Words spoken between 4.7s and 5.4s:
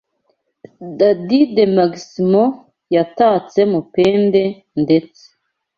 ndetse